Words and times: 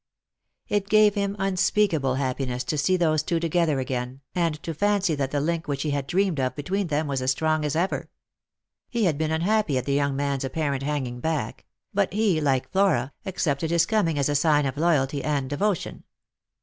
It 0.67 0.89
gave 0.89 1.13
him 1.13 1.35
unspeakable 1.37 2.15
happiness 2.15 2.63
to 2.63 2.77
see 2.79 2.97
those 2.97 3.21
two 3.21 3.39
together 3.39 3.79
again, 3.79 4.21
and 4.33 4.55
to 4.63 4.73
fancy 4.73 5.13
that 5.13 5.29
the 5.29 5.39
link 5.39 5.67
which 5.67 5.83
he 5.83 5.91
had 5.91 6.07
dreamed 6.07 6.39
of 6.39 6.55
between 6.55 6.87
them 6.87 7.05
was 7.05 7.21
as 7.21 7.29
strong 7.29 7.63
as 7.63 7.75
ever. 7.75 8.09
He 8.89 9.03
had 9.03 9.19
been 9.19 9.29
unhappy 9.29 9.77
at 9.77 9.85
the 9.85 9.93
young 9.93 10.15
man's 10.15 10.43
apparent 10.43 10.81
hanging 10.81 11.19
back; 11.19 11.65
but 11.93 12.13
he, 12.13 12.41
like 12.41 12.71
Flora, 12.71 13.13
accepted 13.27 13.69
his 13.69 13.85
coming 13.85 14.17
as 14.17 14.27
a 14.27 14.33
sign 14.33 14.65
of 14.65 14.75
loyalty 14.75 15.23
and 15.23 15.47
devotion. 15.47 16.03